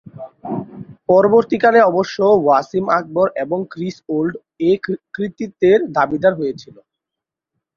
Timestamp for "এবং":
3.43-3.59